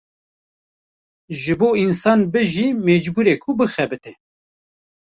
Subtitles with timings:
[1.41, 4.11] Ji bo însan bijî mecbûre ku bixebite.